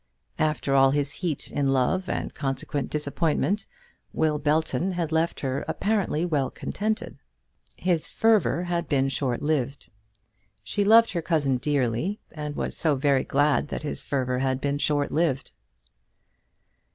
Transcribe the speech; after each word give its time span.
After 0.39 0.73
all 0.73 0.89
his 0.89 1.11
heat 1.11 1.51
in 1.51 1.67
love 1.73 2.09
and 2.09 2.33
consequent 2.33 2.89
disappointment, 2.89 3.67
Will 4.13 4.39
Belton 4.39 4.93
had 4.93 5.11
left 5.11 5.41
her 5.41 5.63
apparently 5.67 6.25
well 6.25 6.49
contented. 6.49 7.19
His 7.75 8.07
fervour 8.09 8.63
had 8.63 8.89
been 8.89 9.09
short 9.09 9.43
lived. 9.43 9.91
She 10.63 10.83
loved 10.83 11.11
her 11.11 11.21
cousin 11.21 11.57
dearly, 11.57 12.19
and 12.31 12.55
was 12.55 12.75
so 12.75 12.95
very 12.95 13.23
glad 13.23 13.67
that 13.67 13.83
his 13.83 14.01
fervour 14.03 14.39
had 14.39 14.59
been 14.59 14.79
short 14.79 15.11
lived! 15.11 15.51